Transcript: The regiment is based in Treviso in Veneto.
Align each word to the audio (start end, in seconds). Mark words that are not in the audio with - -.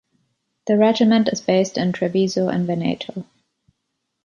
The 0.65 0.77
regiment 0.79 1.27
is 1.27 1.41
based 1.41 1.77
in 1.77 1.91
Treviso 1.91 2.49
in 2.49 2.65
Veneto. 2.65 3.23